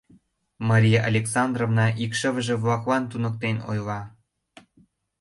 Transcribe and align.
—Мария 0.69 0.99
Александровна 1.09 1.87
икшывыже-влаклан 2.03 3.03
туныктен 3.11 3.57
ойла. 3.71 4.01